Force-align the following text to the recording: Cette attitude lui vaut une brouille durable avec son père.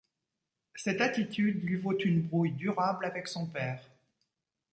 Cette 0.73 0.99
attitude 0.99 1.63
lui 1.63 1.75
vaut 1.75 1.95
une 1.95 2.23
brouille 2.23 2.53
durable 2.53 3.05
avec 3.05 3.27
son 3.27 3.45
père. 3.45 3.87